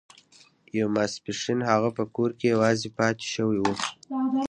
یو 0.77 0.87
ماسپښین 0.95 1.59
هغه 1.69 1.89
په 1.97 2.03
کور 2.15 2.29
کې 2.39 2.45
یوازې 2.53 2.89
پاتې 2.97 3.25
شوی 3.33 3.59
و 3.61 3.65